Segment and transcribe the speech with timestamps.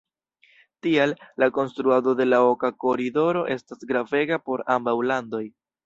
[0.85, 1.13] Tial,
[1.43, 5.45] la konstruado de la Oka Koridoro estas gravega por ambaŭ landoj.